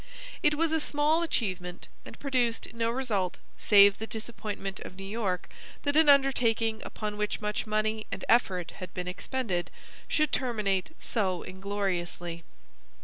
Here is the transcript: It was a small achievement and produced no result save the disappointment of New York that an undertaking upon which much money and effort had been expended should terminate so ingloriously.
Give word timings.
It 0.41 0.55
was 0.57 0.71
a 0.71 0.79
small 0.79 1.21
achievement 1.21 1.87
and 2.05 2.17
produced 2.17 2.73
no 2.73 2.89
result 2.89 3.37
save 3.59 3.99
the 3.99 4.07
disappointment 4.07 4.79
of 4.79 4.95
New 4.95 5.03
York 5.05 5.47
that 5.83 5.95
an 5.95 6.09
undertaking 6.09 6.81
upon 6.83 7.17
which 7.17 7.39
much 7.39 7.67
money 7.67 8.07
and 8.11 8.25
effort 8.27 8.71
had 8.81 8.91
been 8.95 9.07
expended 9.07 9.69
should 10.07 10.31
terminate 10.31 10.95
so 10.99 11.43
ingloriously. 11.43 12.43